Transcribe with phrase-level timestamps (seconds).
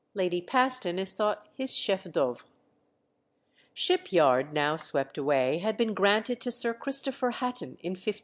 [0.15, 2.41] Lady Paston is thought his chef d'œuvre.
[3.75, 8.19] Ship Yard, now swept away, had been granted to Sir Christopher Hatton in 1571.